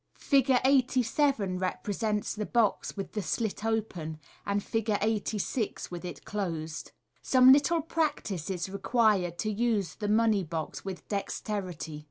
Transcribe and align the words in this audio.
Fig. 0.17 0.49
87 0.65 1.59
represents 1.59 2.33
the 2.33 2.47
box 2.47 2.97
with 2.97 3.11
the 3.11 3.21
slit 3.21 3.63
open, 3.63 4.19
and 4.47 4.63
Fig. 4.63 4.89
86 4.99 5.91
with 5.91 6.03
it 6.03 6.25
closed. 6.25 6.91
Some 7.21 7.53
little 7.53 7.83
practice 7.83 8.49
is 8.49 8.67
required 8.67 9.37
to 9.37 9.51
use 9.51 9.93
the 9.93 10.09
money 10.09 10.43
box 10.43 10.83
with 10.83 11.07
dex 11.07 11.39
terity. 11.39 11.99